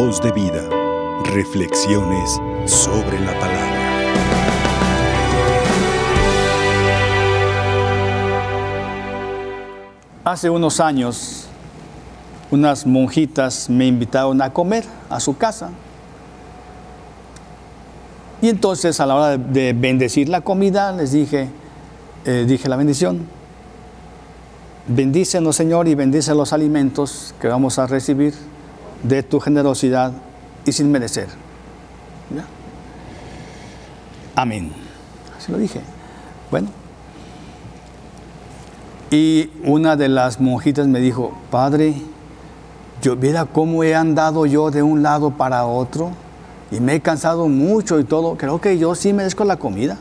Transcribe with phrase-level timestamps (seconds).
[0.00, 0.62] Voz de vida.
[1.24, 3.80] Reflexiones sobre la palabra.
[10.22, 11.48] Hace unos años,
[12.52, 15.70] unas monjitas me invitaron a comer a su casa.
[18.40, 21.48] Y entonces a la hora de bendecir la comida les dije,
[22.24, 23.26] eh, dije la bendición.
[24.86, 28.34] Bendícenos Señor y bendice los alimentos que vamos a recibir
[29.02, 30.12] de tu generosidad
[30.64, 31.28] y sin merecer.
[34.38, 34.70] Amén.
[35.36, 35.80] Así lo dije.
[36.48, 36.68] Bueno.
[39.10, 41.94] Y una de las monjitas me dijo, Padre,
[43.02, 46.12] yo viera cómo he andado yo de un lado para otro
[46.70, 48.36] y me he cansado mucho y todo.
[48.36, 49.98] Creo que yo sí merezco la comida.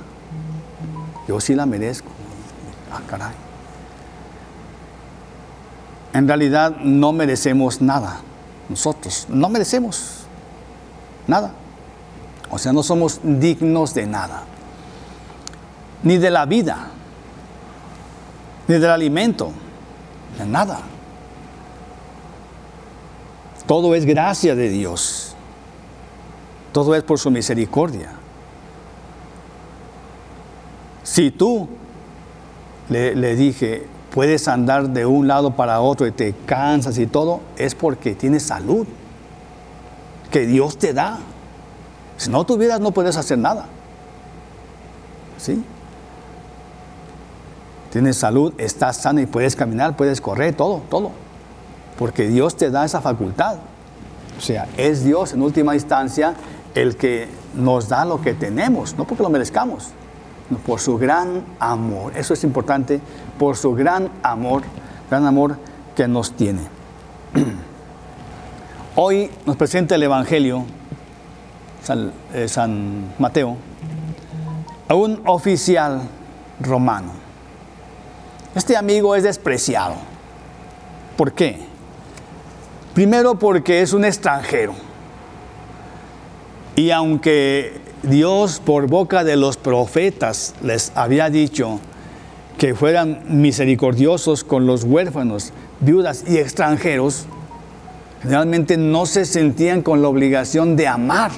[1.27, 2.09] Yo sí la merezco.
[2.91, 3.33] Ah, caray.
[6.13, 8.19] En realidad no merecemos nada.
[8.69, 10.25] Nosotros no merecemos
[11.25, 11.51] nada.
[12.49, 14.43] O sea, no somos dignos de nada.
[16.03, 16.87] Ni de la vida.
[18.67, 19.51] Ni del alimento.
[20.37, 20.81] De nada.
[23.65, 25.35] Todo es gracia de Dios.
[26.71, 28.11] Todo es por su misericordia.
[31.03, 31.67] Si tú,
[32.89, 37.75] le, dije, puedes andar de un lado para otro y te cansas y todo, es
[37.75, 38.87] porque tienes salud,
[40.31, 41.19] que Dios te da.
[42.17, 43.67] Si no tuvieras, no puedes hacer nada.
[45.37, 45.63] ¿Sí?
[47.91, 51.11] Tienes salud, estás sano y puedes caminar, puedes correr, todo, todo.
[51.99, 53.57] Porque Dios te da esa facultad.
[54.35, 56.33] O sea, es Dios en última instancia
[56.73, 59.89] el que nos da lo que tenemos, no porque lo merezcamos,
[60.65, 62.13] por su gran amor.
[62.15, 62.99] Eso es importante,
[63.37, 64.63] por su gran amor,
[65.09, 65.57] gran amor
[65.95, 66.61] que nos tiene.
[68.95, 70.65] Hoy nos presenta el Evangelio,
[71.83, 73.57] San, eh, San Mateo,
[74.87, 76.01] a un oficial
[76.59, 77.11] romano.
[78.55, 79.95] Este amigo es despreciado.
[81.15, 81.59] ¿Por qué?
[82.93, 84.86] Primero porque es un extranjero
[86.77, 87.73] y aunque
[88.03, 91.79] Dios por boca de los profetas les había dicho
[92.59, 97.25] que fueran misericordiosos con los huérfanos, viudas y extranjeros,
[98.21, 101.31] generalmente no se sentían con la obligación de amar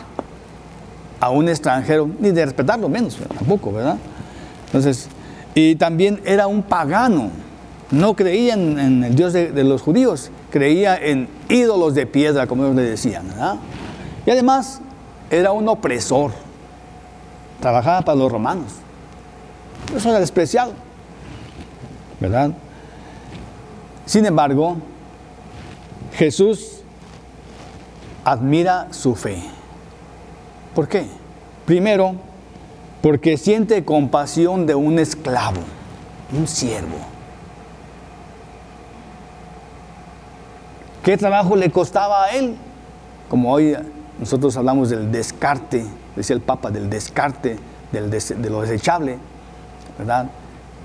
[1.21, 3.97] a un extranjero, ni de respetarlo menos, tampoco, ¿verdad?
[4.65, 5.07] Entonces,
[5.55, 7.31] y también era un pagano,
[7.91, 12.65] no creía en, el Dios de, de, los judíos, creía en ídolos de piedra, como
[12.65, 13.55] ellos le decían, ¿verdad?
[14.25, 14.81] Y además
[15.29, 16.31] era un opresor.
[17.59, 18.73] Trabajaba para los romanos.
[19.95, 20.73] Eso era despreciado.
[22.19, 22.51] ¿Verdad?
[24.05, 24.77] Sin embargo,
[26.13, 26.81] Jesús
[28.23, 29.41] admira su fe.
[30.75, 31.05] ¿Por qué?
[31.65, 32.15] Primero,
[33.01, 35.61] porque siente compasión de un esclavo,
[36.37, 36.97] un siervo.
[41.03, 42.55] ¿Qué trabajo le costaba a él?
[43.29, 43.75] Como hoy
[44.19, 45.85] nosotros hablamos del descarte,
[46.15, 47.57] decía el Papa, del descarte,
[47.91, 49.17] del de lo desechable,
[49.97, 50.29] ¿verdad?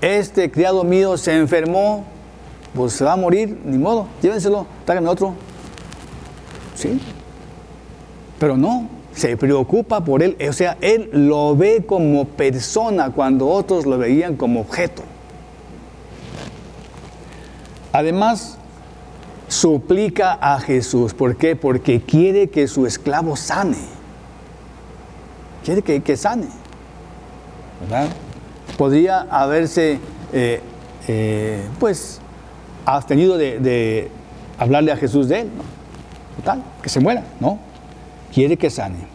[0.01, 2.05] Este criado mío se enfermó,
[2.73, 5.33] pues se va a morir, ni modo, llévenselo, tráiganme otro.
[6.75, 6.99] ¿Sí?
[8.39, 13.85] Pero no, se preocupa por él, o sea, él lo ve como persona cuando otros
[13.85, 15.03] lo veían como objeto.
[17.93, 18.57] Además,
[19.65, 21.15] suplica a Jesús.
[21.15, 21.55] ¿Por qué?
[21.55, 23.79] Porque quiere que su esclavo sane.
[25.63, 26.45] Quiere que, sane.
[27.81, 28.09] ¿Verdad?
[28.77, 29.97] Podría haberse,
[30.33, 30.61] eh,
[31.07, 32.21] eh, pues,
[32.85, 34.11] abstenido de,
[34.59, 35.49] hablarle a Jesús de él.
[36.35, 37.57] Total, que se muera, ¿no?
[38.31, 39.07] Quiere que sane.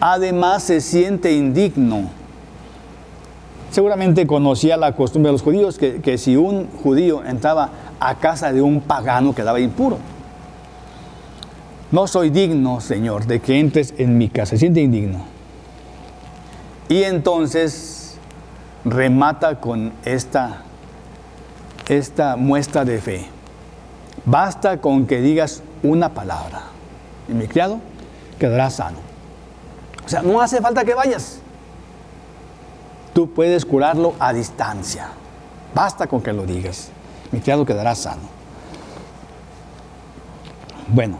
[0.00, 2.08] Además se siente indigno.
[3.70, 7.70] Seguramente conocía la costumbre de los judíos que, que si un judío entraba
[8.00, 9.98] a casa de un pagano que daba impuro.
[11.90, 14.50] No soy digno, Señor, de que entres en mi casa.
[14.50, 15.24] Se siente indigno.
[16.88, 18.18] Y entonces
[18.84, 20.62] remata con esta,
[21.88, 23.26] esta muestra de fe.
[24.24, 26.62] Basta con que digas una palabra.
[27.28, 27.78] Y mi criado
[28.38, 28.98] quedará sano.
[30.04, 31.40] O sea, no hace falta que vayas.
[33.14, 35.08] Tú puedes curarlo a distancia.
[35.74, 36.90] Basta con que lo digas
[37.32, 38.22] mi criado quedará sano.
[40.88, 41.18] Bueno,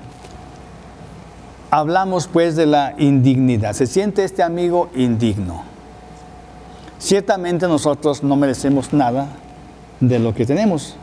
[1.70, 3.74] hablamos pues de la indignidad.
[3.74, 5.62] Se siente este amigo indigno.
[6.98, 9.28] Ciertamente nosotros no merecemos nada
[10.00, 10.96] de lo que tenemos,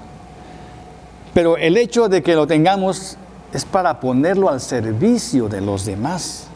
[1.33, 3.17] pero el hecho de que lo tengamos
[3.53, 6.47] es para ponerlo al servicio de los demás.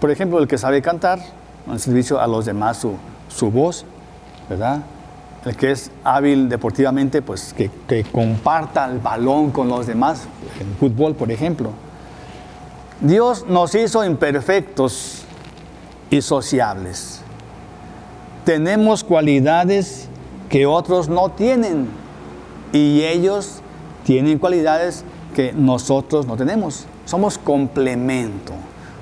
[0.00, 1.20] Por ejemplo, el que sabe cantar,
[1.70, 2.94] al servicio a los demás su,
[3.28, 3.84] su voz,
[4.48, 4.80] ¿verdad?
[5.46, 10.26] El que es hábil deportivamente, pues que, que comparta el balón con los demás,
[10.60, 11.70] en fútbol, por ejemplo.
[13.00, 15.22] Dios nos hizo imperfectos
[16.10, 17.20] y sociables.
[18.44, 20.08] Tenemos cualidades
[20.48, 21.86] que otros no tienen
[22.72, 23.60] y ellos
[24.04, 25.04] tienen cualidades
[25.36, 26.86] que nosotros no tenemos.
[27.04, 28.52] Somos complemento.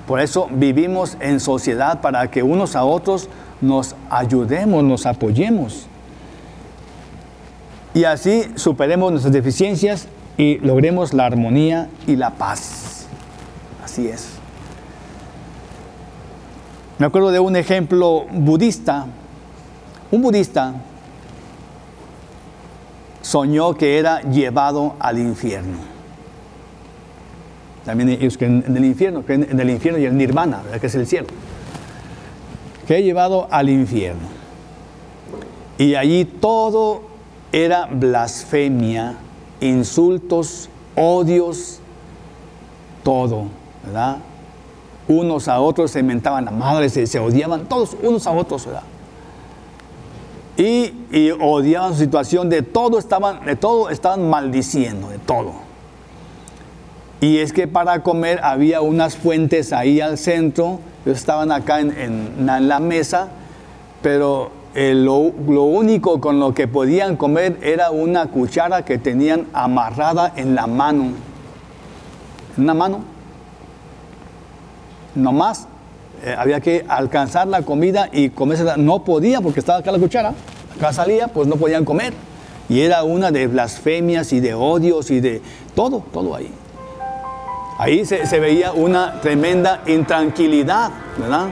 [0.06, 3.30] Por eso vivimos en sociedad para que unos a otros
[3.62, 5.86] nos ayudemos, nos apoyemos.
[7.94, 13.06] Y así superemos nuestras deficiencias y logremos la armonía y la paz.
[13.84, 14.30] Así es.
[16.98, 19.06] Me acuerdo de un ejemplo budista.
[20.10, 20.74] Un budista
[23.22, 25.78] soñó que era llevado al infierno.
[27.84, 30.94] También ellos que en el infierno, que en el infierno y el nirvana, que es
[30.96, 31.28] el cielo.
[32.88, 34.28] Que he llevado al infierno.
[35.78, 37.13] Y allí todo
[37.54, 39.14] era blasfemia,
[39.60, 41.78] insultos, odios,
[43.04, 43.44] todo,
[43.84, 44.16] ¿verdad?
[45.06, 48.82] Unos a otros se mentaban la madre, se, se odiaban todos unos a otros, ¿verdad?
[50.56, 55.52] y, y, odiaban su situación, de todo estaban, de todo estaban maldiciendo, de todo.
[57.20, 62.68] Y es que para comer había unas fuentes ahí al centro, estaban acá en, en,
[62.68, 63.28] la mesa,
[64.02, 70.32] pero eh, lo, único con lo que podían comer era una cuchara que tenían amarrada
[70.34, 71.12] en la mano.
[72.56, 73.04] En una mano.
[75.14, 75.68] No más
[76.24, 78.64] eh, había que alcanzar la comida y comerse.
[78.76, 80.34] No podía porque estaba acá la cuchara.
[80.76, 82.12] Acá salía, pues no podían comer.
[82.68, 85.40] Y era una de blasfemias y de odios y de
[85.76, 86.50] todo, todo ahí.
[87.78, 91.50] Ahí se, se veía una tremenda intranquilidad, ¿verdad?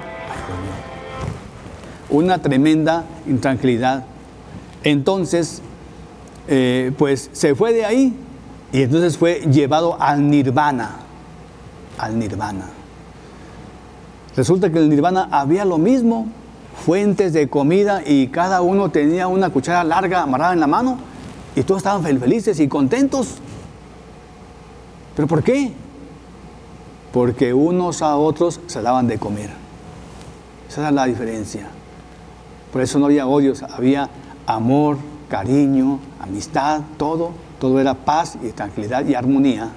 [2.10, 4.04] Una tremenda intranquilidad.
[4.84, 5.62] Entonces,
[6.48, 8.16] eh, pues se fue de ahí
[8.72, 10.96] y entonces fue llevado al nirvana,
[11.98, 12.66] al nirvana.
[14.36, 16.26] Resulta que el nirvana había lo mismo,
[16.84, 20.98] fuentes de comida y cada uno tenía una cuchara larga amarrada en la mano
[21.54, 23.36] y todos estaban felices y contentos.
[25.14, 25.72] ¿Pero por qué?
[27.12, 29.50] Porque unos a otros se daban de comer.
[30.68, 31.68] Esa era la diferencia.
[32.72, 34.08] Por eso no había odios, había
[34.46, 34.96] amor,
[35.28, 37.30] cariño, amistad, todo.
[37.60, 39.70] Todo era paz y tranquilidad y armonía.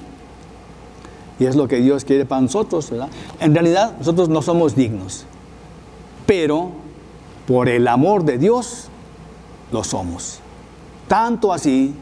[1.37, 3.09] Y es lo que Dios quiere para nosotros, ¿verdad?
[3.39, 5.25] En realidad nosotros no somos dignos,
[6.25, 6.71] pero
[7.45, 8.87] por el amor de Dios
[9.71, 10.39] lo somos.
[11.07, 11.93] Tanto así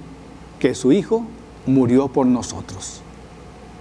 [0.59, 1.25] que su Hijo
[1.65, 3.01] murió por nosotros.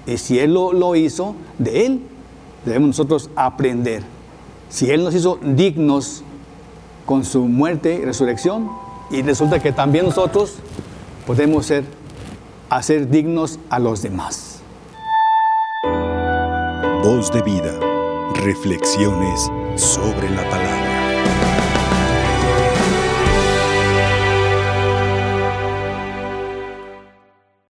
[0.06, 2.00] Y si Él lo, lo hizo, de Él
[2.64, 4.02] debemos nosotros aprender.
[4.68, 6.24] Si Él nos hizo dignos
[7.12, 8.70] con su muerte y resurrección,
[9.10, 10.54] y resulta que también nosotros
[11.26, 11.84] podemos ser,
[12.70, 14.62] hacer dignos a los demás.
[17.04, 17.78] Voz de vida.
[18.36, 20.81] Reflexiones sobre la palabra.